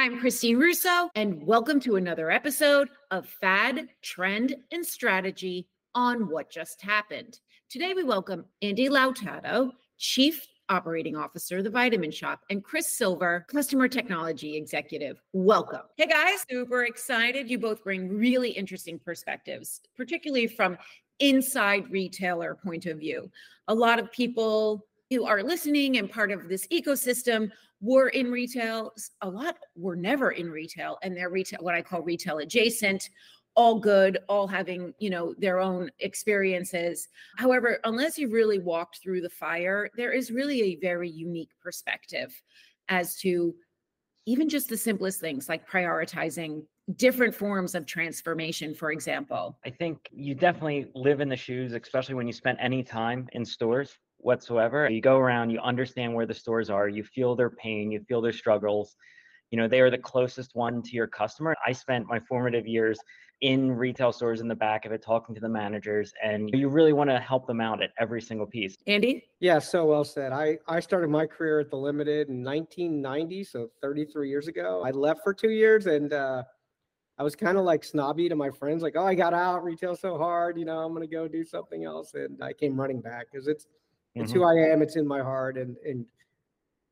[0.00, 6.48] I'm Christine Russo, and welcome to another episode of Fad, Trend, and Strategy on What
[6.48, 7.38] Just Happened.
[7.68, 13.88] Today, we welcome Andy Lautato, Chief Operating Officer, The Vitamin Shoppe, and Chris Silver, Customer
[13.88, 15.20] Technology Executive.
[15.34, 15.82] Welcome.
[15.98, 17.50] Hey guys, super excited.
[17.50, 20.78] You both bring really interesting perspectives, particularly from
[21.18, 23.30] inside retailer point of view.
[23.68, 28.92] A lot of people who are listening and part of this ecosystem were in retail.
[29.22, 33.08] A lot were never in retail, and they're retail, what I call retail adjacent.
[33.56, 37.08] All good, all having you know their own experiences.
[37.36, 42.32] However, unless you really walked through the fire, there is really a very unique perspective
[42.88, 43.54] as to
[44.26, 46.62] even just the simplest things like prioritizing
[46.96, 49.58] different forms of transformation, for example.
[49.64, 53.44] I think you definitely live in the shoes, especially when you spend any time in
[53.44, 54.88] stores whatsoever.
[54.88, 58.20] You go around, you understand where the stores are, you feel their pain, you feel
[58.20, 58.96] their struggles.
[59.50, 61.56] You know, they are the closest one to your customer.
[61.66, 62.98] I spent my formative years
[63.40, 66.92] in retail stores in the back of it, talking to the managers, and you really
[66.92, 68.76] want to help them out at every single piece.
[68.86, 69.24] Andy?
[69.40, 70.32] Yeah, so well said.
[70.32, 74.82] I, I started my career at the Limited in 1990, so 33 years ago.
[74.84, 76.42] I left for two years and uh,
[77.18, 79.96] I was kind of like snobby to my friends, like, oh, I got out retail
[79.96, 82.12] so hard, you know, I'm going to go do something else.
[82.14, 83.66] And I came running back because it's,
[84.14, 84.40] it's Mm-hmm.
[84.40, 84.82] who I am.
[84.82, 85.56] It's in my heart.
[85.58, 86.04] And, and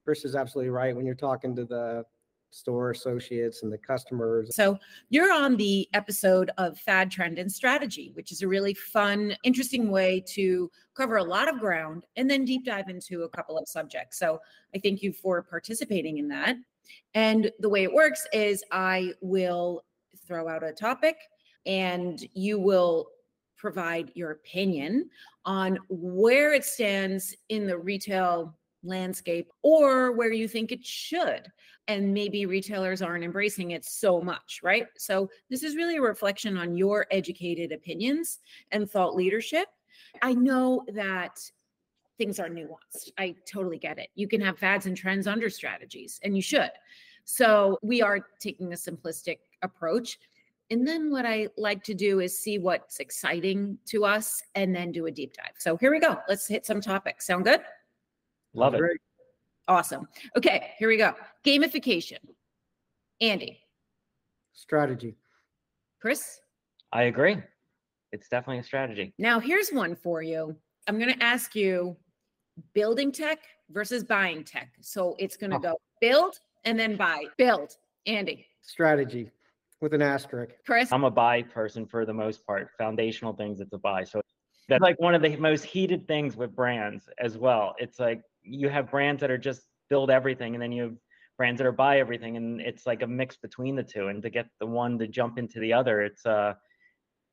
[0.05, 0.95] Chris is absolutely right.
[0.95, 2.05] When you're talking to the
[2.51, 4.79] store associates and the customers, So
[5.11, 9.91] you're on the episode of Fad Trend and Strategy, which is a really fun, interesting
[9.91, 13.69] way to cover a lot of ground and then deep dive into a couple of
[13.69, 14.19] subjects.
[14.19, 14.41] So
[14.75, 16.57] I thank you for participating in that.
[17.13, 19.85] And the way it works is I will
[20.27, 21.17] throw out a topic
[21.67, 23.09] and you will
[23.59, 25.11] provide your opinion
[25.45, 31.51] on where it stands in the retail landscape or where you think it should
[31.89, 34.87] and maybe retailers aren't embracing it so much, right?
[34.97, 38.39] So, this is really a reflection on your educated opinions
[38.71, 39.67] and thought leadership.
[40.23, 41.41] I know that
[42.19, 43.11] things are nuanced.
[43.19, 44.09] I totally get it.
[44.15, 46.71] You can have fads and trends under strategies, and you should.
[47.25, 50.19] So, we are taking a simplistic approach.
[50.71, 54.93] And then what I like to do is see what's exciting to us and then
[54.93, 55.55] do a deep dive.
[55.59, 56.19] So, here we go.
[56.29, 57.27] Let's hit some topics.
[57.27, 57.61] Sound good?
[58.55, 58.79] Love it.
[58.79, 59.01] Great.
[59.67, 60.09] Awesome.
[60.37, 61.15] Okay, here we go.
[61.45, 62.19] Gamification.
[63.21, 63.61] Andy,
[64.53, 65.17] strategy.
[66.01, 66.41] Chris.
[66.93, 67.37] I agree.
[68.13, 69.13] It's definitely a strategy.
[69.19, 70.57] Now, here's one for you.
[70.87, 71.97] I'm going to ask you
[72.73, 73.41] building tech
[73.71, 74.71] versus buying tech.
[74.81, 75.61] So it's going to Oh.
[75.61, 77.25] go build and then buy.
[77.37, 77.77] Build.
[78.07, 79.31] Andy, Strategy
[79.81, 80.55] with an asterisk.
[80.67, 80.93] Chris.
[80.93, 82.71] I'm a buy person for the most part.
[82.79, 84.05] Foundational things, it's a buy.
[84.05, 84.21] So
[84.69, 87.75] that's like one of the most heated things with brands as well.
[87.79, 90.95] It's like you have brands that are just build everything, and then you have
[91.37, 94.09] brands that are buy everything, and it's like a mix between the two.
[94.09, 96.57] And to get the one to jump into the other, it's a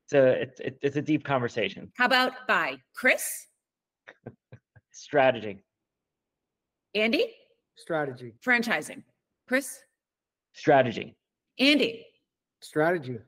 [0.05, 1.91] it's a it's, it's- it's a deep conversation.
[1.97, 2.77] How about buy?
[2.95, 3.47] Chris,
[4.91, 5.63] Strategy,
[6.93, 7.33] Andy,
[7.75, 8.33] Strategy.
[8.45, 9.03] franchising.
[9.47, 9.79] Chris,
[10.53, 11.15] strategy,
[11.59, 12.05] Andy.
[12.65, 13.19] Strategy.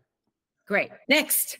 [0.67, 0.89] Great.
[1.07, 1.59] Next,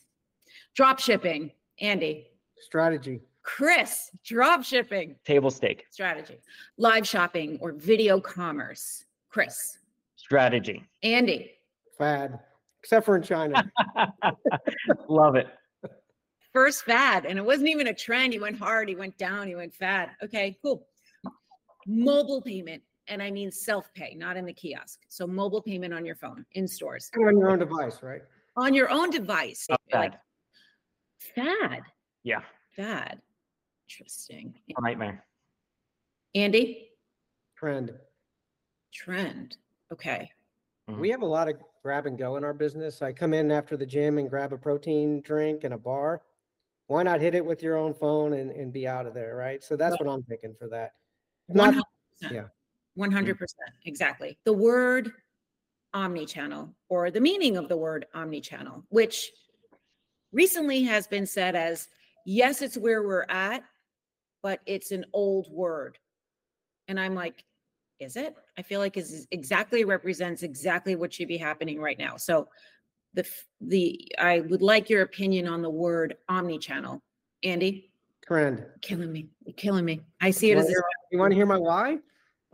[0.75, 1.51] drop shipping.
[1.79, 2.27] Andy,
[2.59, 3.21] Strategy.
[3.43, 6.39] Chris, drop shipping table stake, strategy,
[6.77, 9.05] live shopping or video commerce.
[9.29, 9.77] Chris,
[10.15, 10.83] strategy.
[11.03, 11.51] Andy,
[11.99, 12.39] Fad.
[12.81, 13.63] Except for in China.
[15.07, 15.47] Love it.
[16.51, 19.55] first fad and it wasn't even a trend he went hard he went down he
[19.55, 20.87] went fad okay cool
[21.85, 26.15] mobile payment and i mean self-pay not in the kiosk so mobile payment on your
[26.15, 28.21] phone in stores on your own device, right?
[28.55, 30.21] on your own device Oh, like fad.
[31.35, 31.81] fad
[32.23, 32.41] Yeah,
[32.75, 33.21] fad
[33.89, 35.23] interesting nightmare.
[36.35, 36.89] andy
[37.57, 37.93] Trend.
[38.93, 39.57] trend
[39.91, 40.29] okay
[40.89, 40.99] mm-hmm.
[41.01, 43.01] We have a lot of grab and go in our business.
[43.01, 46.21] I come in after the gym and grab a protein drink and a bar.
[46.87, 49.63] Why not hit it with your own phone and, and be out of there, right?
[49.63, 50.93] So that's what I'm thinking for that.
[51.49, 51.75] Not
[52.31, 52.47] yeah.
[52.97, 53.47] 100% mm.
[53.85, 54.37] exactly.
[54.45, 55.11] The word
[55.93, 59.31] omni-channel or the meaning of the word omni-channel which
[60.31, 61.87] recently has been said as
[62.25, 63.63] yes it's where we're at
[64.43, 65.97] but it's an old word.
[66.87, 67.43] And i'm like
[67.99, 68.35] is it?
[68.57, 72.15] I feel like is exactly represents exactly what should be happening right now.
[72.17, 72.47] So
[73.13, 73.25] the
[73.61, 77.01] the i would like your opinion on the word omni-channel.
[77.43, 77.91] Andy?
[78.25, 78.65] Trend.
[78.81, 80.01] killing me You're killing me.
[80.19, 80.73] I see it You as a,
[81.11, 81.97] you want to hear my why?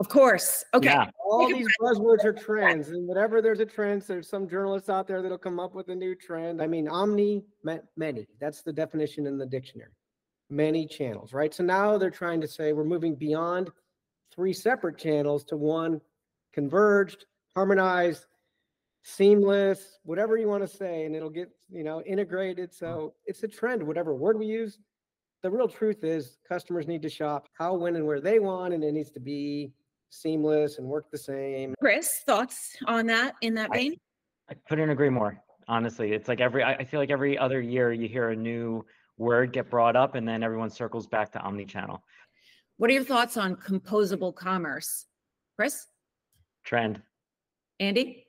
[0.00, 1.10] Of course okay Yeah.
[1.24, 5.20] All these buzzwords are trends, and whatever there's a trend, there's some journalists out there
[5.20, 6.62] that'll come up with a new trend.
[6.62, 8.28] I mean, omni, ma- many.
[8.38, 9.90] That's the definition in the dictionary.
[10.48, 11.52] Many channels, right?
[11.52, 13.70] So now they're trying to say we're moving beyond
[14.32, 16.00] three separate channels to one
[16.52, 17.26] converged
[17.56, 18.26] harmonized,
[19.02, 22.72] seamless, whatever you want to say, and it'll get, you know, integrated.
[22.72, 24.78] So it's a trend, whatever word we use.
[25.42, 28.82] The real truth is customers need to shop how, when, and where they want, and
[28.82, 29.72] it needs to be
[30.14, 31.74] seamless and work the same.
[31.80, 33.94] Chris, thoughts on that in that vein?
[34.48, 35.42] I, I couldn't agree more.
[35.66, 38.84] Honestly, it's like every, I, I feel like every other year you hear a new
[39.16, 42.02] word get brought up and then everyone circles back to omni-channel.
[42.76, 45.06] What are your thoughts on composable commerce?
[45.56, 45.86] Chris?
[46.64, 47.00] Trend.
[47.80, 48.26] Andy?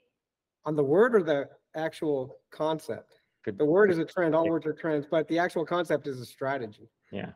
[0.65, 3.19] On the word or the actual concept?
[3.43, 3.57] Good.
[3.57, 6.25] The word is a trend, all words are trends, but the actual concept is a
[6.25, 6.89] strategy.
[7.11, 7.31] Yeah.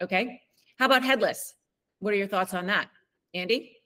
[0.00, 0.40] Okay.
[0.78, 1.54] How about headless?
[1.98, 2.88] What are your thoughts on that?
[3.34, 3.76] Andy?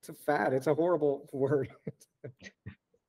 [0.00, 0.52] It's a fad.
[0.52, 1.68] It's a horrible word.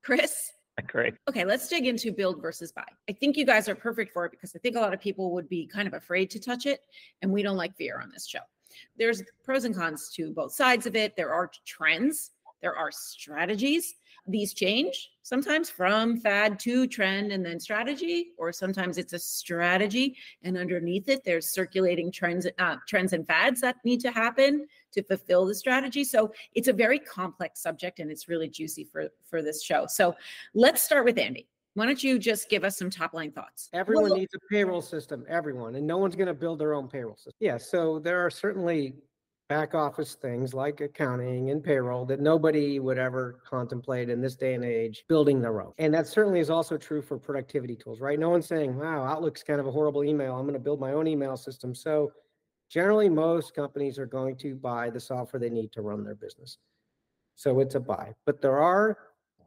[0.03, 0.51] Chris?
[0.87, 1.15] Great.
[1.27, 2.85] Okay, let's dig into build versus buy.
[3.09, 5.31] I think you guys are perfect for it because I think a lot of people
[5.33, 6.79] would be kind of afraid to touch it,
[7.21, 8.39] and we don't like fear on this show.
[8.97, 11.15] There's pros and cons to both sides of it.
[11.17, 12.31] There are trends,
[12.61, 13.95] there are strategies.
[14.27, 20.17] These change sometimes from fad to trend and then strategy, or sometimes it's a strategy
[20.43, 25.03] and underneath it there's circulating trends, uh, trends and fads that need to happen to
[25.03, 26.03] fulfill the strategy.
[26.03, 29.85] So it's a very complex subject and it's really juicy for for this show.
[29.87, 30.15] So
[30.53, 31.47] let's start with Andy.
[31.75, 33.69] Why don't you just give us some top line thoughts?
[33.73, 36.87] Everyone well, needs a payroll system, everyone, and no one's going to build their own
[36.87, 37.33] payroll system.
[37.39, 38.95] Yeah, so there are certainly
[39.49, 44.53] back office things like accounting and payroll that nobody would ever contemplate in this day
[44.53, 45.73] and age building their own.
[45.79, 48.19] And that certainly is also true for productivity tools, right?
[48.19, 50.35] No one's saying, wow, Outlook's kind of a horrible email.
[50.35, 51.73] I'm going to build my own email system.
[51.73, 52.11] So
[52.69, 56.57] generally, most companies are going to buy the software they need to run their business.
[57.35, 58.13] So it's a buy.
[58.25, 58.97] But there are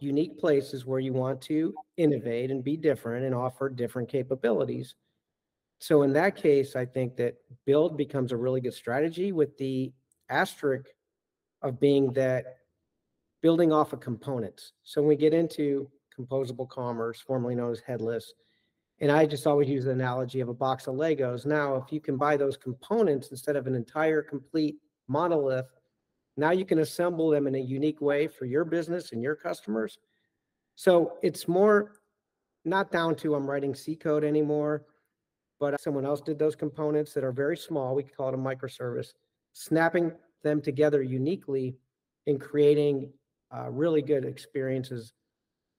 [0.00, 4.94] unique places where you want to innovate and be different and offer different capabilities.
[5.78, 7.36] So in that case, I think that
[7.66, 9.92] build becomes a really good strategy with the
[10.28, 10.86] asterisk
[11.62, 12.44] of being that
[13.42, 14.72] building off of components.
[14.84, 18.32] So when we get into composable commerce, formerly known as headless,
[19.02, 21.44] and I just always use the analogy of a box of Legos.
[21.44, 24.76] Now, if you can buy those components instead of an entire complete
[25.08, 25.66] monolith,
[26.38, 29.98] now you can assemble them in a unique way for your business and your customers.
[30.76, 32.00] So it's more
[32.64, 34.86] not down to I'm writing C code anymore
[35.62, 37.94] but someone else did those components that are very small.
[37.94, 39.12] We call it a microservice,
[39.52, 40.10] snapping
[40.42, 41.76] them together uniquely
[42.26, 43.12] and creating
[43.56, 45.12] uh, really good experiences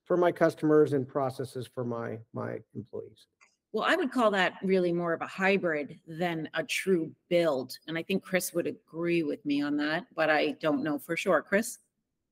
[0.06, 3.28] for my customers and processes for my my employees.
[3.72, 7.76] Well, I would call that really more of a hybrid than a true build.
[7.88, 11.18] And I think Chris would agree with me on that, but I don't know for
[11.18, 11.42] sure.
[11.42, 11.80] Chris?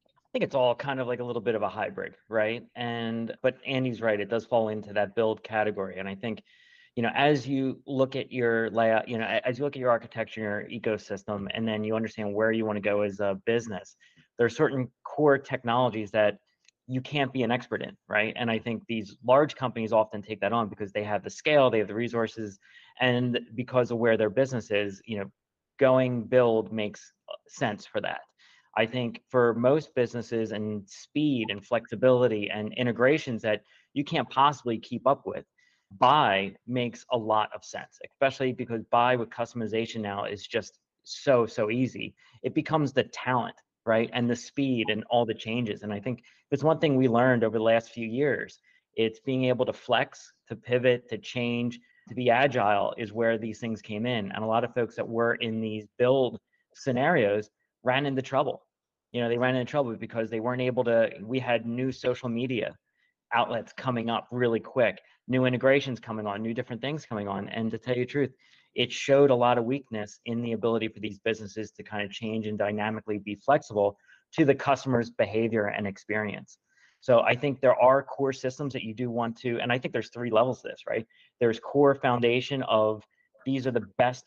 [0.05, 2.63] I think it's all kind of like a little bit of a hybrid, right?
[2.75, 5.97] And but Andy's right, it does fall into that build category.
[5.97, 6.43] And I think
[6.95, 9.89] you know, as you look at your layout, you know, as you look at your
[9.89, 13.95] architecture, your ecosystem, and then you understand where you want to go as a business,
[14.37, 16.39] there are certain core technologies that
[16.91, 18.33] you can't be an expert in, right?
[18.35, 21.69] And I think these large companies often take that on because they have the scale,
[21.69, 22.59] they have the resources,
[22.99, 25.31] and because of where their business is, you know,
[25.79, 28.19] going build makes uh, sense for that.
[28.75, 33.61] I think for most businesses and speed and flexibility and integrations that
[33.93, 35.45] you can't possibly keep up with,
[35.97, 41.45] buy makes a lot of sense, especially because buy with customization now is just so,
[41.45, 42.15] so easy.
[42.43, 43.55] It becomes the talent,
[43.85, 44.09] right?
[44.11, 45.83] And the speed and all the changes.
[45.83, 48.59] And I think it's one thing we learned over the last few years.
[48.95, 51.79] It's being able to flex, to pivot, to change,
[52.09, 54.31] to be agile is where these things came in.
[54.31, 56.39] And a lot of folks that were in these build
[56.75, 57.49] scenarios
[57.83, 58.65] ran into trouble.
[59.11, 62.29] You know, they ran into trouble because they weren't able to, we had new social
[62.29, 62.75] media
[63.33, 64.99] outlets coming up really quick
[65.31, 67.47] new integrations coming on, new different things coming on.
[67.49, 68.31] And to tell you the truth,
[68.75, 72.11] it showed a lot of weakness in the ability for these businesses to kind of
[72.11, 73.97] change and dynamically be flexible
[74.33, 76.57] to the customer's behavior and experience.
[77.01, 79.91] So I think there are core systems that you do want to, and I think
[79.91, 81.05] there's three levels to this, right?
[81.39, 83.03] There's core foundation of
[83.45, 84.25] these are the best,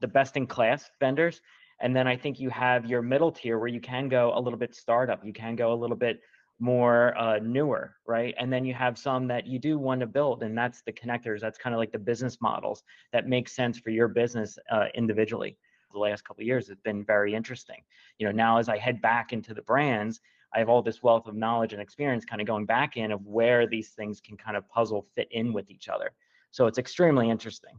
[0.00, 1.40] the best in class vendors.
[1.80, 4.58] And then I think you have your middle tier where you can go a little
[4.58, 6.20] bit startup, you can go a little bit
[6.58, 8.34] more uh, newer, right?
[8.38, 11.40] And then you have some that you do want to build, and that's the connectors.
[11.40, 15.56] That's kind of like the business models that make sense for your business uh, individually.
[15.92, 17.82] The last couple of years has been very interesting.
[18.18, 20.20] You know, now as I head back into the brands,
[20.54, 23.26] I have all this wealth of knowledge and experience kind of going back in of
[23.26, 26.12] where these things can kind of puzzle fit in with each other.
[26.50, 27.78] So it's extremely interesting.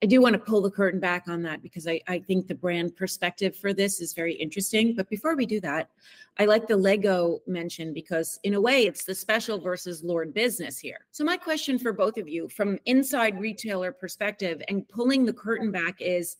[0.00, 2.54] I do want to pull the curtain back on that because I, I think the
[2.54, 4.94] brand perspective for this is very interesting.
[4.94, 5.90] But before we do that,
[6.38, 10.78] I like the Lego mention because, in a way, it's the special versus Lord business
[10.78, 11.06] here.
[11.10, 15.72] So, my question for both of you from inside retailer perspective and pulling the curtain
[15.72, 16.36] back is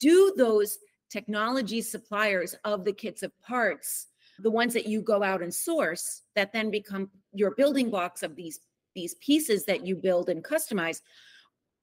[0.00, 0.78] do those
[1.10, 4.06] technology suppliers of the kits of parts
[4.42, 8.34] the ones that you go out and source that then become your building blocks of
[8.36, 8.60] these
[8.94, 11.02] these pieces that you build and customize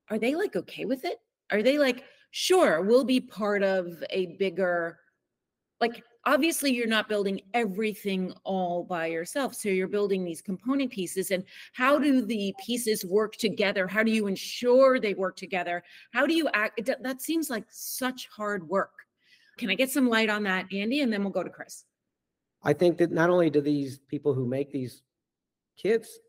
[0.10, 1.20] are they like okay with it?
[1.52, 5.00] Are they like sure we'll be part of a bigger
[5.80, 11.32] like obviously you're not building everything all by yourself so you're building these component pieces
[11.32, 13.88] and how do the pieces work together?
[13.88, 15.84] How do you ensure they work together?
[16.12, 16.90] How do you act?
[17.02, 18.92] That seems like such hard work.
[19.58, 21.86] Can i get some light on that andy and then we'll go to chris?
[22.62, 25.02] I think that not only do these people who make these
[25.78, 26.20] kits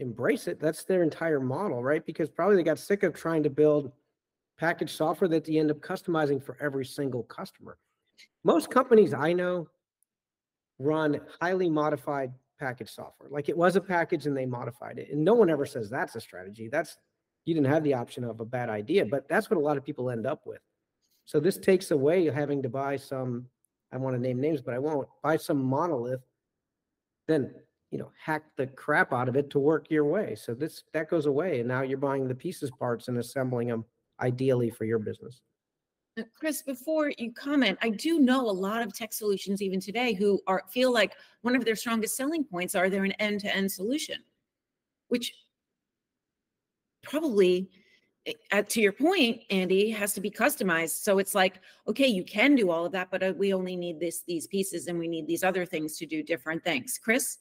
[0.00, 2.04] embrace it that's their entire model right?
[2.04, 3.92] Because probably they got sick of trying to build
[4.58, 7.78] package software that they end up customizing for every single customer
[8.44, 9.68] most companies I know
[10.78, 13.30] run highly modified package software.
[13.30, 15.08] Like it was a package and they modified it.
[15.10, 16.68] And no one ever says that's a strategy.
[16.68, 16.96] That's
[17.44, 19.84] you didn't have the option of a bad idea, but that's what a lot of
[19.84, 20.60] people end up with.
[21.24, 23.46] So this takes away having to buy some,
[23.92, 26.20] I want to name names, but I won't buy some monolith,
[27.26, 27.52] then
[27.90, 30.34] you know, hack the crap out of it to work your way.
[30.34, 31.60] So this that goes away.
[31.60, 33.84] And now you're buying the pieces parts and assembling them
[34.18, 35.42] ideally for your business.
[36.38, 40.40] Chris, before you comment, I do know a lot of tech solutions even today who
[40.46, 44.18] are feel like one of their strongest selling points are they're an end-to-end solution,
[45.08, 45.32] which
[47.02, 47.70] probably
[48.52, 51.02] uh, to your point, Andy, has to be customized.
[51.02, 53.98] So it's like, okay, you can do all of that, but uh, we only need
[53.98, 56.98] this these pieces, and we need these other things to do different things.
[57.02, 57.38] Chris.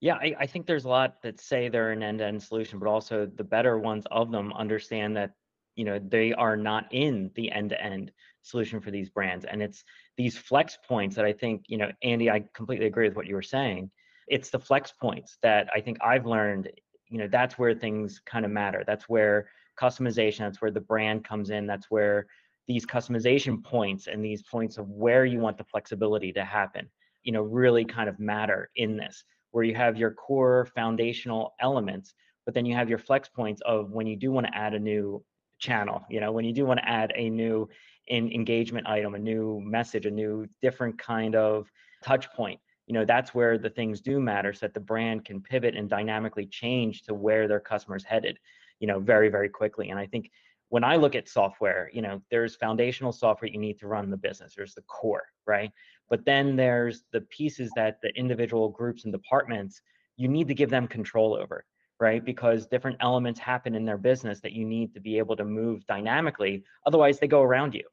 [0.00, 3.26] Yeah, I, I think there's a lot that say they're an end-to-end solution, but also
[3.26, 5.32] the better ones of them understand that
[5.74, 8.12] you know they are not in the end-to-end
[8.42, 9.84] solution for these brands and it's
[10.16, 13.34] these flex points that i think you know andy i completely agree with what you
[13.34, 13.90] were saying.
[14.26, 16.70] It's the flex points that i think i've learned
[17.08, 18.82] you know that's where things kind of matter.
[18.86, 19.48] That's where
[19.80, 22.26] customization that's where the brand comes in that's where
[22.66, 26.88] these customization points and these points of where you want the flexibility to happen
[27.24, 32.14] you know really kind of matter in this where you have your core foundational elements
[32.44, 34.78] but then you have your flex points of when you do want to add a
[34.78, 35.22] new
[35.64, 36.04] channel.
[36.10, 37.68] You know, when you do want to add a new
[38.08, 41.70] in engagement item, a new message, a new different kind of
[42.02, 45.40] touch point, you know, that's where the things do matter so that the brand can
[45.40, 48.38] pivot and dynamically change to where their customers headed,
[48.78, 49.88] you know, very, very quickly.
[49.88, 50.30] And I think
[50.68, 54.18] when I look at software, you know, there's foundational software you need to run the
[54.18, 54.54] business.
[54.54, 55.70] There's the core, right?
[56.10, 59.80] But then there's the pieces that the individual groups and departments
[60.16, 61.64] you need to give them control over
[62.00, 62.24] right?
[62.24, 65.86] Because different elements happen in their business that you need to be able to move
[65.86, 66.64] dynamically.
[66.86, 67.84] Otherwise, they go around you.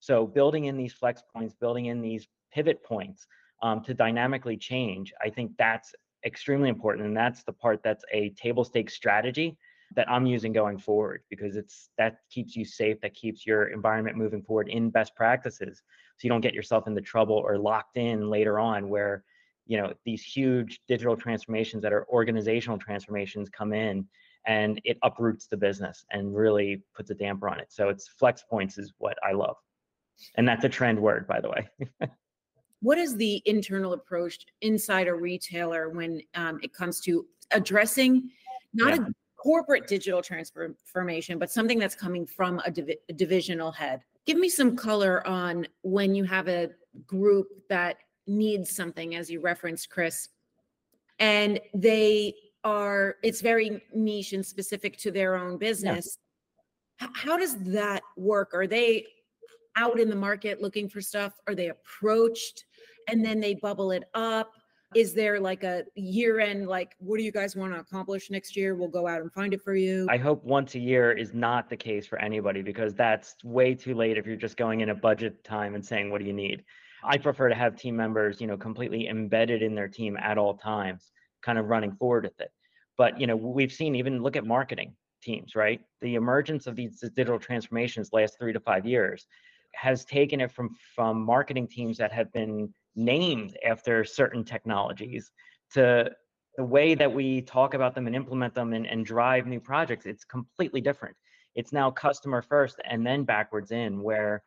[0.00, 3.26] So building in these flex points, building in these pivot points
[3.62, 7.06] um, to dynamically change, I think that's extremely important.
[7.06, 9.58] And that's the part that's a table stakes strategy
[9.96, 14.16] that I'm using going forward because it's that keeps you safe, that keeps your environment
[14.16, 15.82] moving forward in best practices.
[16.16, 19.24] So you don't get yourself into trouble or locked in later on where
[19.68, 24.04] you know these huge digital transformations that are organizational transformations come in
[24.46, 27.66] and it uproots the business and really puts a damper on it.
[27.68, 29.56] So it's flex points is what i love.
[30.36, 31.68] And that's a trend word by the way.
[32.80, 38.30] What is the internal approach inside a retailer when um, it comes to addressing
[38.72, 39.02] not yeah.
[39.02, 44.02] a corporate digital transformation but something that's coming from a, div- a divisional head?
[44.26, 46.70] Give me some color on when you have a
[47.04, 47.96] group that
[48.28, 50.28] needs something, as you referenced, Chris,
[51.18, 56.18] and they are, it's very niche and specific to their own business.
[57.00, 57.08] Yeah.
[57.14, 58.50] How does that work?
[58.54, 59.06] Are they
[59.76, 61.32] out in the market looking for stuff?
[61.46, 62.64] Are they approached
[63.08, 64.52] and then they bubble it up?
[64.94, 68.56] Is there like a year end, like, what do you guys want to accomplish next
[68.56, 68.74] year?
[68.74, 70.06] We'll go out and find it for you.
[70.10, 73.94] I hope once a year is not the case for anybody because that's way too
[73.94, 76.64] late if you're just going in a budget time and saying, what do you need?
[77.02, 80.54] I prefer to have team members, you know, completely embedded in their team at all
[80.54, 81.12] times,
[81.42, 82.50] kind of running forward with it.
[82.96, 85.80] But you know, we've seen even look at marketing teams, right?
[86.00, 89.26] The emergence of these digital transformations last three to five years
[89.74, 95.30] has taken it from from marketing teams that have been named after certain technologies
[95.72, 96.10] to
[96.56, 100.06] the way that we talk about them and implement them and, and drive new projects
[100.06, 101.14] it's completely different
[101.54, 104.42] it's now customer first and then backwards in where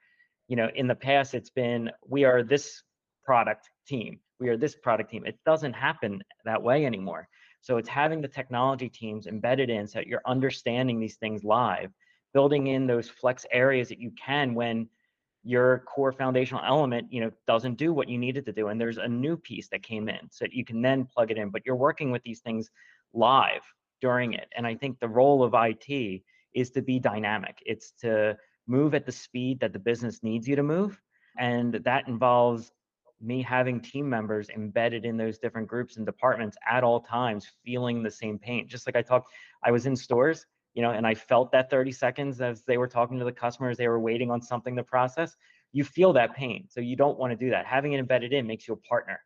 [0.52, 2.84] you know in the past it's been we are this
[3.24, 4.20] product team.
[4.42, 5.26] We are this product team.
[5.26, 7.30] It doesn't happen that way anymore.
[7.62, 11.92] So it's having the technology teams embedded in so that you're understanding these things live
[12.34, 14.90] building in those flex areas that you can when
[15.44, 18.98] your core foundational element you know doesn't do what you needed to do and there's
[18.98, 21.66] a new piece that came in so that you can then plug it in but
[21.66, 22.70] you're working with these things
[23.14, 23.64] live
[24.02, 24.48] during it.
[24.58, 26.22] And i think the role of it
[26.54, 27.58] is to be dynamic.
[27.66, 28.38] It's to
[28.72, 31.00] move at the speed that the business needs you to move.
[31.38, 32.72] And that involves
[33.22, 38.02] me having team members embedded in those different groups and departments at all times feeling
[38.02, 39.32] the same pain just like i talked
[39.64, 42.88] i was in stores you know and i felt that 30 seconds as they were
[42.88, 45.36] talking to the customers they were waiting on something to process
[45.72, 48.48] you feel that pain so you don't want to do that having it embedded in
[48.48, 49.20] makes you a partner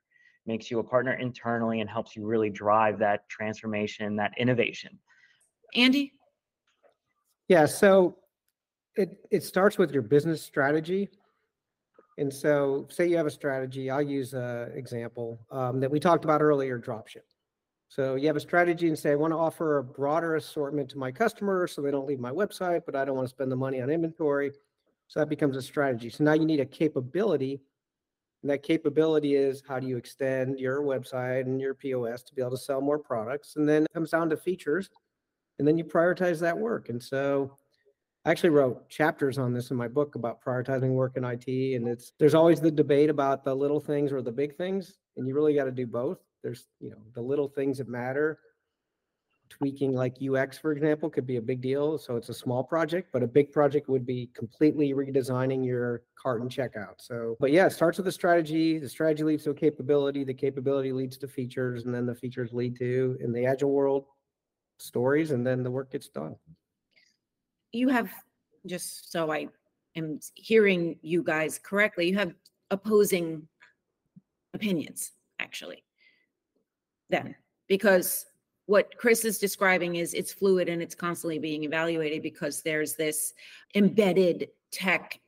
[0.46, 5.00] makes you a partner internally and helps you really drive that transformation that innovation
[5.74, 6.14] Andy?
[7.48, 8.18] Yeah, so
[8.96, 11.10] it it starts with your business strategy.
[12.18, 13.90] And so, say you have a strategy.
[13.90, 17.28] I'll use an example um, that we talked about earlier: dropship.
[17.88, 20.98] So you have a strategy and say, I want to offer a broader assortment to
[20.98, 23.56] my customers, so they don't leave my website, but I don't want to spend the
[23.56, 24.52] money on inventory.
[25.08, 26.10] So that becomes a strategy.
[26.10, 27.62] So now you need a capability,
[28.42, 32.42] and that capability is how do you extend your website and your POS to be
[32.42, 34.90] able to sell more products, and then it comes down to features,
[35.60, 36.90] and then you prioritize that work.
[36.90, 37.56] And so
[38.26, 41.48] I actually wrote chapters on this in my book about prioritizing work in IT.
[41.48, 45.28] And it's there's always the debate about the little things or the big things, and
[45.28, 46.18] you really got to do both.
[46.42, 48.40] There's you know the little things that matter.
[49.48, 52.00] Tweaking like UX, for example, could be a big deal.
[52.00, 56.42] So it's a small project, but a big project would be completely redesigning your cart
[56.42, 56.96] and checkout.
[56.98, 58.80] So, but yeah, it starts with a strategy.
[58.80, 60.24] The strategy leads to a capability.
[60.24, 64.06] The capability leads to features, and then the features lead to, in the agile world,
[64.80, 66.36] stories, and then the work gets done
[67.76, 68.10] you have
[68.66, 69.48] just so I
[69.96, 72.34] am hearing you guys correctly, you have
[72.72, 73.48] opposing
[74.54, 75.84] opinions actually.
[77.10, 77.36] Then,
[77.68, 78.26] because
[78.66, 83.34] what Chris is describing is it's fluid and it's constantly being evaluated because there's this
[83.76, 85.20] embedded tech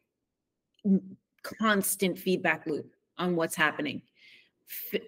[1.43, 4.01] constant feedback loop on what's happening,
[4.93, 5.01] F-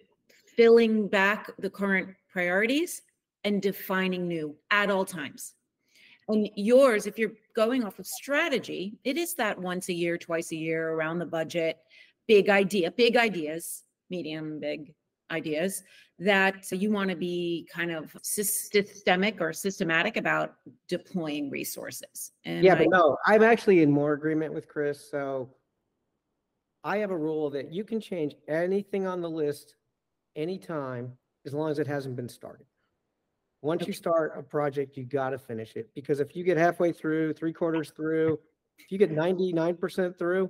[0.55, 3.01] filling back the current priorities
[3.43, 5.53] and defining new at all times.
[6.29, 10.51] And yours, if you're going off of strategy, it is that once a year, twice
[10.51, 11.77] a year around the budget,
[12.27, 14.93] big idea, big ideas, medium, big
[15.31, 15.83] ideas
[16.19, 20.55] that you want to be kind of systemic or systematic about
[20.87, 22.31] deploying resources.
[22.45, 25.09] And yeah, I, but no, I'm actually in more agreement with Chris.
[25.09, 25.49] So
[26.83, 29.75] I have a rule that you can change anything on the list
[30.35, 32.65] anytime as long as it hasn't been started.
[33.61, 36.91] Once you start a project, you got to finish it because if you get halfway
[36.91, 38.39] through, three quarters through,
[38.77, 40.49] if you get 99% through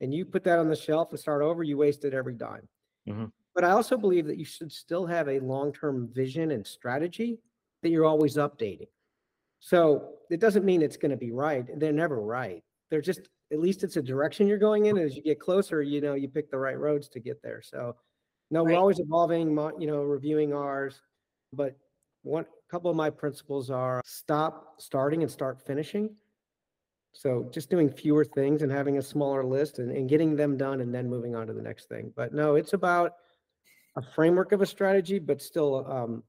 [0.00, 2.68] and you put that on the shelf and start over, you wasted every dime.
[3.08, 3.24] Mm-hmm.
[3.54, 7.38] But I also believe that you should still have a long term vision and strategy
[7.82, 8.88] that you're always updating.
[9.60, 11.66] So it doesn't mean it's going to be right.
[11.78, 12.62] They're never right.
[12.90, 14.96] They're just, at least it's a direction you're going in.
[14.96, 17.62] And as you get closer, you know, you pick the right roads to get there.
[17.62, 17.96] So,
[18.50, 18.72] no, right.
[18.72, 21.00] we're always evolving, you know, reviewing ours,
[21.52, 21.76] but
[22.24, 26.10] one couple of my principles are stop starting and start finishing.
[27.12, 30.80] So just doing fewer things and having a smaller list and, and getting them done
[30.80, 32.12] and then moving on to the next thing.
[32.16, 33.12] But no, it's about
[33.96, 36.24] a framework of a strategy, but still um,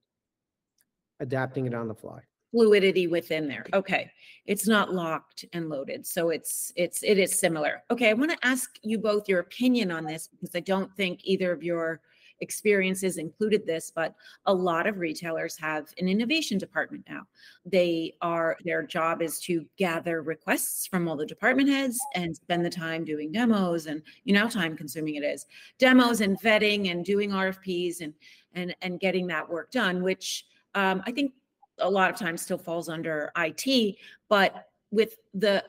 [1.19, 2.19] adapting it on the fly.
[2.51, 3.65] Fluidity within there.
[3.73, 4.11] Okay.
[4.45, 6.05] It's not locked and loaded.
[6.05, 7.83] So it's it's it is similar.
[7.89, 8.09] Okay.
[8.09, 11.51] I want to ask you both your opinion on this because i don't think either
[11.51, 12.01] of your
[12.41, 14.13] experiences included this, but
[14.45, 17.21] a lot of retailers have an innovation department now.
[17.65, 22.65] They are, their job is to gather requests from all the department heads and spend
[22.65, 25.45] the time doing demos and you know how time consuming it is.
[25.79, 28.13] Demos and vetting and doing RFPs and
[28.53, 31.33] and and getting that work done, which um, I think
[31.79, 33.95] a lot of times still falls under IT,
[34.29, 35.63] but with the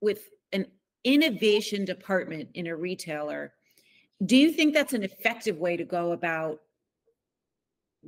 [0.00, 0.66] with an
[1.04, 3.52] innovation department in a retailer
[4.24, 6.60] do you think that's an effective way to go about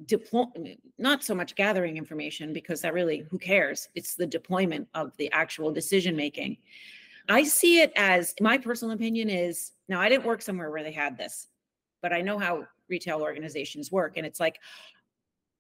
[0.06, 0.44] deploy
[0.98, 3.88] not so much gathering information because that really who cares?
[3.94, 6.56] It's the deployment of the actual decision making
[7.28, 10.92] i see it as my personal opinion is now i didn't work somewhere where they
[10.92, 11.48] had this
[12.02, 14.58] but i know how retail organizations work and it's like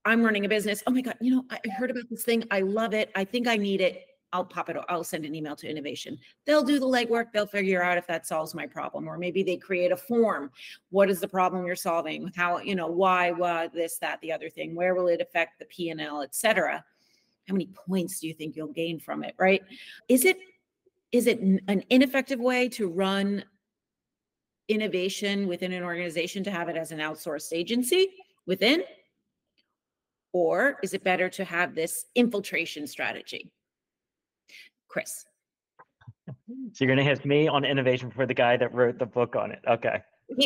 [0.04, 0.82] i'm running a business.
[0.86, 2.44] Oh my god you know i heard about this thing.
[2.50, 3.10] I love it.
[3.14, 6.18] I think i need it I'll pop it, I'll send an email to innovation.
[6.46, 9.08] They'll do the legwork, they'll figure out if that solves my problem.
[9.08, 10.50] Or maybe they create a form.
[10.90, 12.30] What is the problem you're solving?
[12.36, 15.64] How, you know, why, what, this, that, the other thing, where will it affect the
[15.66, 16.84] P&L, et cetera?
[17.48, 19.62] How many points do you think you'll gain from it, right?
[20.08, 20.38] Is it
[21.12, 23.44] is it an ineffective way to run
[24.68, 28.08] innovation within an organization to have it as an outsourced agency
[28.46, 28.84] within?
[30.32, 33.50] Or is it better to have this infiltration strategy?
[34.90, 35.24] Chris.
[36.28, 39.36] So you're going to hit me on innovation for the guy that wrote the book
[39.36, 39.60] on it.
[39.66, 40.02] Okay.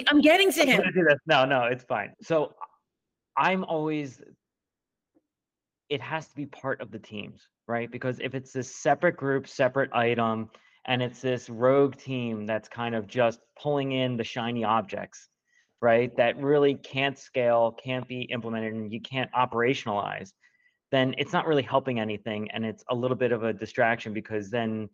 [0.08, 0.82] I'm getting to him.
[1.26, 2.12] No, no, it's fine.
[2.22, 2.54] So
[3.36, 4.20] I'm always,
[5.90, 7.90] it has to be part of the teams, right?
[7.90, 10.48] Because if it's this separate group, separate item,
[10.86, 15.28] and it's this rogue team that's kind of just pulling in the shiny objects,
[15.82, 20.32] right, that really can't scale, can't be implemented, and you can't operationalize,
[20.94, 22.48] then it's not really helping anything.
[22.52, 24.88] And it's a little bit of a distraction because then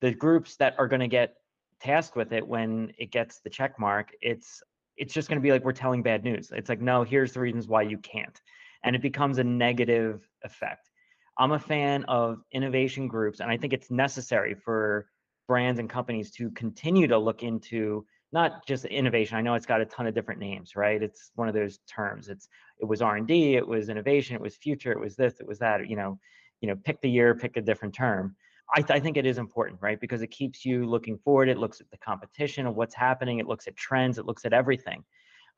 [0.00, 1.34] the groups that are going to get
[1.80, 4.62] tasked with it when it gets the check mark, it's
[4.96, 6.52] it's just going to be like we're telling bad news.
[6.54, 8.40] It's like, no, here's the reasons why you can't.
[8.84, 10.90] And it becomes a negative effect.
[11.38, 15.08] I'm a fan of innovation groups, and I think it's necessary for
[15.48, 19.36] brands and companies to continue to look into not just innovation.
[19.36, 21.02] I know it's got a ton of different names, right?
[21.02, 22.28] It's one of those terms.
[22.28, 22.48] It's
[22.80, 25.88] it was R&D, it was innovation, it was future, it was this, it was that.
[25.88, 26.18] You know,
[26.60, 28.34] you know, pick the year, pick a different term.
[28.74, 30.00] I, th- I think it is important, right?
[30.00, 31.48] Because it keeps you looking forward.
[31.48, 33.38] It looks at the competition of what's happening.
[33.38, 34.16] It looks at trends.
[34.16, 35.04] It looks at everything.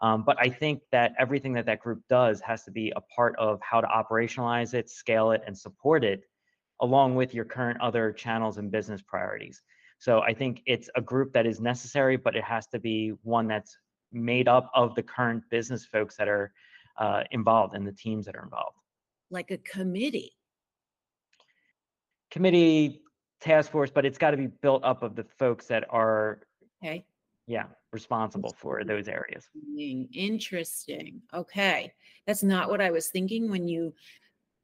[0.01, 3.37] Um, but I think that everything that that group does has to be a part
[3.39, 6.25] of how to operationalize it, scale it, and support it,
[6.81, 9.63] along with your current other channels and business priorities.
[10.05, 13.49] So I think it's a group that is necessary, but it has to be one
[13.49, 13.75] that's
[14.13, 16.53] made up of the current business folks that are
[16.99, 18.77] uh, involved and the teams that are involved.
[19.31, 20.37] Like a committee.
[22.31, 23.01] Committee,
[23.41, 26.41] task force, but it's got to be built up of the folks that are
[26.85, 27.07] Okay.
[27.47, 29.49] yeah responsible for those areas.
[30.13, 31.23] Interesting.
[31.33, 31.91] Okay.
[32.27, 33.95] That's not what I was thinking when you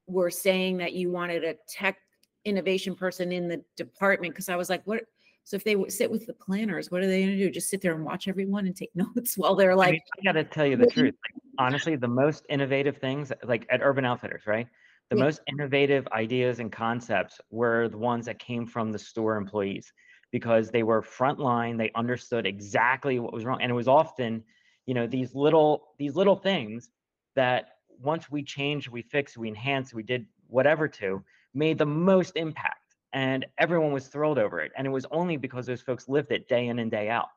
[0.06, 1.96] were saying that you wanted a tech
[2.44, 4.34] innovation person in the department.
[4.34, 5.04] Cause I was like, what?
[5.44, 7.50] So if they would sit with the planners, what are they going to do?
[7.50, 10.24] Just sit there and watch everyone and take notes while they're I like, mean, I
[10.24, 11.14] got to tell you the truth.
[11.24, 14.66] Like, honestly, the most innovative things, like at Urban Outfitters, right?
[15.10, 15.24] The Yeah.
[15.24, 19.92] most innovative ideas and concepts were the ones that came from the store employees
[20.30, 21.76] because they were frontline.
[21.76, 24.44] They understood exactly what was wrong, and it was often,
[24.86, 26.90] you know, these little these little things
[27.34, 31.22] that once we changed, we fixed, we enhanced, we did whatever to,
[31.54, 32.79] made the most impact,
[33.12, 34.72] and everyone was thrilled over it.
[34.76, 37.28] And it was only because those folks lived it day in and day out.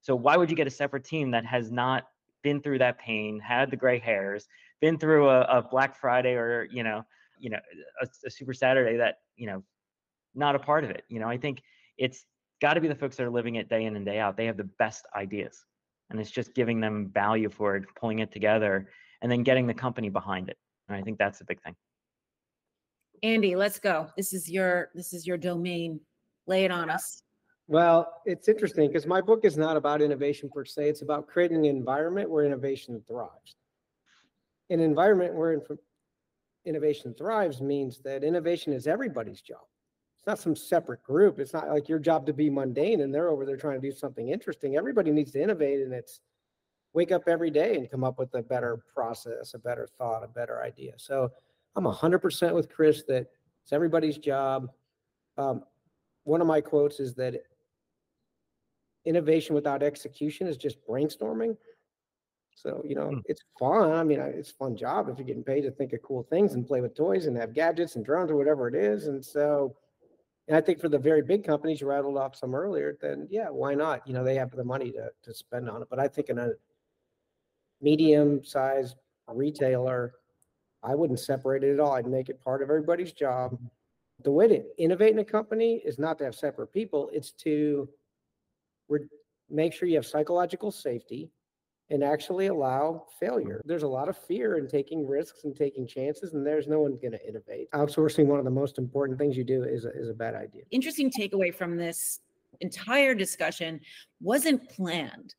[0.00, 2.08] So why would you get a separate team that has not
[2.42, 4.48] been through that pain, had the gray hairs,
[4.80, 7.04] been through a, a Black Friday or you know,
[7.38, 7.60] you know,
[8.00, 9.62] a, a Super Saturday that you know,
[10.34, 11.04] not a part of it.
[11.08, 11.62] You know, I think
[11.96, 12.24] it's
[12.60, 14.36] got to be the folks that are living it day in and day out.
[14.36, 15.64] They have the best ideas,
[16.10, 18.88] and it's just giving them value for it, pulling it together,
[19.22, 20.58] and then getting the company behind it.
[20.88, 21.76] And I think that's the big thing.
[23.22, 24.08] Andy, let's go.
[24.16, 26.00] This is your this is your domain.
[26.46, 27.22] Lay it on us.
[27.68, 30.88] Well, it's interesting because my book is not about innovation per se.
[30.88, 33.56] It's about creating an environment where innovation thrives.
[34.70, 35.78] An environment where inf-
[36.64, 39.62] innovation thrives means that innovation is everybody's job.
[40.18, 41.38] It's not some separate group.
[41.38, 43.94] It's not like your job to be mundane and they're over there trying to do
[43.94, 44.76] something interesting.
[44.76, 46.20] Everybody needs to innovate and it's
[46.92, 50.28] wake up every day and come up with a better process, a better thought, a
[50.28, 50.92] better idea.
[50.96, 51.30] So
[51.76, 53.30] I'm 100% with Chris that
[53.62, 54.70] it's everybody's job.
[55.38, 55.62] Um,
[56.24, 57.42] one of my quotes is that
[59.04, 61.56] innovation without execution is just brainstorming.
[62.54, 63.18] So, you know, Hmm.
[63.24, 63.90] it's fun.
[63.90, 66.54] I mean, it's a fun job if you're getting paid to think of cool things
[66.54, 69.06] and play with toys and have gadgets and drones or whatever it is.
[69.08, 69.74] And so,
[70.48, 73.48] and I think for the very big companies, you rattled off some earlier, then yeah,
[73.48, 74.06] why not?
[74.06, 75.88] You know, they have the money to, to spend on it.
[75.88, 76.52] But I think in a
[77.80, 78.96] medium sized
[79.28, 80.14] retailer,
[80.82, 81.92] I wouldn't separate it at all.
[81.92, 83.58] I'd make it part of everybody's job.
[84.24, 87.88] The way to innovate in a company is not to have separate people, it's to
[88.88, 89.06] re-
[89.50, 91.30] make sure you have psychological safety
[91.90, 93.60] and actually allow failure.
[93.64, 96.92] There's a lot of fear in taking risks and taking chances, and there's no one
[96.96, 97.70] going to innovate.
[97.72, 100.62] Outsourcing, one of the most important things you do, is a, is a bad idea.
[100.70, 102.20] Interesting takeaway from this
[102.60, 103.80] entire discussion
[104.20, 105.34] wasn't planned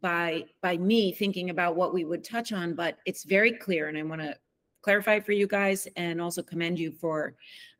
[0.00, 3.98] by by me thinking about what we would touch on, but it's very clear, and
[3.98, 4.36] I want to
[4.86, 7.34] clarify for you guys and also commend you for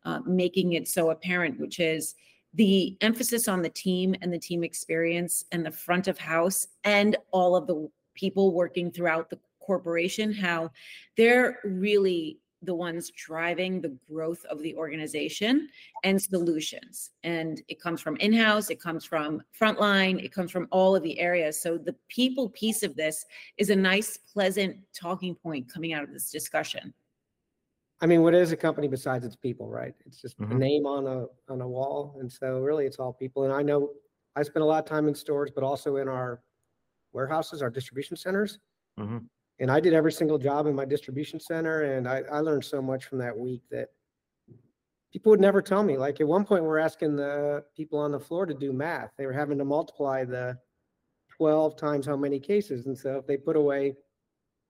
[0.05, 2.16] uh, making it so apparent, which is
[2.55, 7.16] the emphasis on the team and the team experience and the front of house and
[7.31, 10.69] all of the people working throughout the corporation, how
[11.16, 15.69] they're really the ones driving the growth of the organization
[16.03, 17.11] and solutions.
[17.23, 21.03] And it comes from in house, it comes from frontline, it comes from all of
[21.03, 21.61] the areas.
[21.61, 23.25] So the people piece of this
[23.59, 26.95] is a nice, pleasant talking point coming out of this discussion.
[28.01, 29.95] I mean, what is a company besides its people, right?
[30.05, 30.55] It's just a Mhm.
[30.55, 33.45] name on a on a wall, and so really, it's all people.
[33.45, 33.95] And I know
[34.35, 36.42] I spend a lot of time in stores, but also in our
[37.12, 38.61] warehouses, our distribution centers.
[38.97, 39.29] Mhm.
[39.59, 42.83] And I did every single job in my distribution center, and I, I learned so
[42.83, 43.88] much from that week that
[45.12, 45.97] people would never tell me.
[45.97, 49.12] Like at one point, we're asking the people on the floor to do math.
[49.16, 50.59] They were having to multiply the
[51.37, 52.87] 12 times how many cases.
[52.87, 53.97] And so if they put away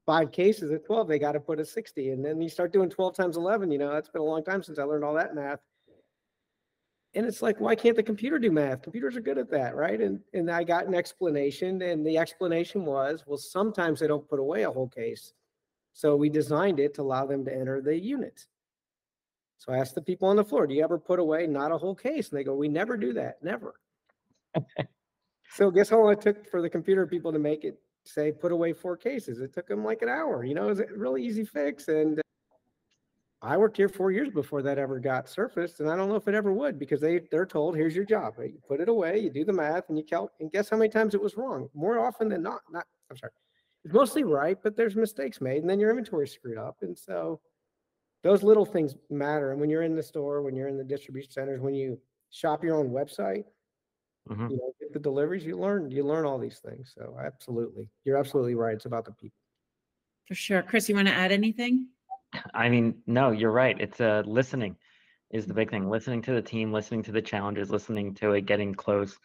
[0.04, 2.10] five cases at 12, they got to put a 60.
[2.10, 4.62] And then you start doing 12 times 11, you know, it's been a long time
[4.62, 5.58] since I learned all that math.
[7.16, 8.82] And it's like, why can't the computer do math?
[8.82, 10.00] Computers are good at that, right?
[10.00, 14.38] And and I got an explanation, and the explanation was, well, sometimes they don't put
[14.38, 15.32] away a whole case.
[15.94, 18.46] So we designed it to allow them to enter the unit.
[19.56, 21.78] So I asked the people on the floor, do you ever put away not a
[21.78, 22.28] whole case?
[22.28, 23.74] And they go, we never do that, never.
[25.54, 28.52] so guess how long it took for the computer people to make it say put
[28.52, 29.40] away four cases?
[29.40, 30.44] It took them like an hour.
[30.44, 31.88] You know, it was a really easy fix.
[31.88, 32.20] And
[33.46, 36.26] I worked here four years before that ever got surfaced, and I don't know if
[36.28, 38.34] it ever would because they they're told here's your job.
[38.38, 40.30] You put it away, you do the math, and you count.
[40.40, 41.68] And guess how many times it was wrong?
[41.74, 42.62] More often than not.
[42.70, 43.32] Not I'm sorry,
[43.84, 46.78] it's mostly right, but there's mistakes made, and then your inventory screwed up.
[46.82, 47.40] And so
[48.22, 49.52] those little things matter.
[49.52, 52.64] And when you're in the store, when you're in the distribution centers, when you shop
[52.64, 53.44] your own website,
[54.28, 54.50] Mhm.
[54.50, 56.92] you know, get the deliveries, you learn you learn all these things.
[56.96, 58.74] So absolutely, you're absolutely right.
[58.74, 59.38] It's about the people.
[60.26, 60.62] For sure.
[60.62, 61.88] Chris, you want to add anything?
[62.54, 63.76] I mean, no, you're right.
[63.80, 64.76] It's uh, listening
[65.30, 65.88] is the big thing.
[65.90, 69.18] Listening to the team, listening to the challenges, listening to it, getting close.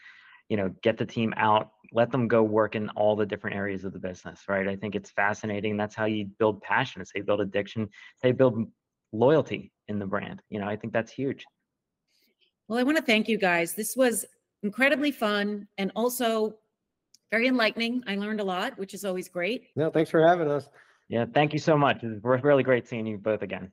[0.50, 3.86] You know, get the team out, let them go work in all the different areas
[3.86, 4.42] of the business.
[4.50, 4.68] Right.
[4.68, 5.78] I think it's fascinating.
[5.78, 7.02] That's how you build passion.
[7.02, 7.84] It's how you build addiction.
[7.84, 8.68] It's how you build
[9.14, 10.42] loyalty in the brand.
[10.50, 11.46] You know, I think that's huge.
[12.68, 13.74] Well, I want to thank you guys.
[13.74, 14.26] This was
[14.64, 16.56] incredibly fun and also
[17.32, 18.04] very enlightening.
[18.08, 19.68] I learned a lot, which is always great.
[19.76, 20.70] No, thanks for having us.
[21.12, 21.26] Yeah.
[21.32, 22.04] Thank you so much.
[22.04, 23.72] It's really great seeing you both again.